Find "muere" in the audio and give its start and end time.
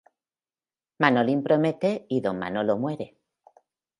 2.75-3.19